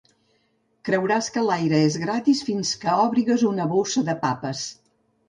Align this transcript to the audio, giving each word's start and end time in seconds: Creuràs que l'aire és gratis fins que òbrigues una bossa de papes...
Creuràs 0.87 1.27
que 1.35 1.43
l'aire 1.49 1.81
és 1.89 1.97
gratis 2.03 2.41
fins 2.47 2.71
que 2.85 2.97
òbrigues 3.03 3.45
una 3.51 3.69
bossa 3.75 4.05
de 4.09 4.17
papes... 4.25 4.65